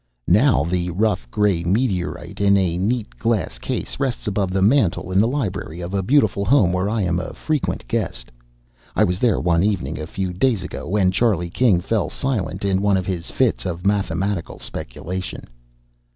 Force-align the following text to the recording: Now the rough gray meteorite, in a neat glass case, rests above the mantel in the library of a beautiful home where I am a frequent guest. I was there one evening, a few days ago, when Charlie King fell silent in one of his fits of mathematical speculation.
Now 0.27 0.63
the 0.63 0.89
rough 0.89 1.29
gray 1.29 1.63
meteorite, 1.63 2.41
in 2.41 2.57
a 2.57 2.75
neat 2.79 3.19
glass 3.19 3.59
case, 3.59 3.99
rests 3.99 4.25
above 4.25 4.49
the 4.49 4.63
mantel 4.63 5.11
in 5.11 5.19
the 5.19 5.27
library 5.27 5.79
of 5.79 5.93
a 5.93 6.01
beautiful 6.01 6.43
home 6.43 6.73
where 6.73 6.89
I 6.89 7.03
am 7.03 7.19
a 7.19 7.35
frequent 7.35 7.87
guest. 7.87 8.31
I 8.95 9.03
was 9.03 9.19
there 9.19 9.39
one 9.39 9.61
evening, 9.63 9.99
a 9.99 10.07
few 10.07 10.33
days 10.33 10.63
ago, 10.63 10.87
when 10.87 11.11
Charlie 11.11 11.51
King 11.51 11.81
fell 11.81 12.09
silent 12.09 12.65
in 12.65 12.81
one 12.81 12.97
of 12.97 13.05
his 13.05 13.29
fits 13.29 13.63
of 13.63 13.85
mathematical 13.85 14.57
speculation. 14.57 15.43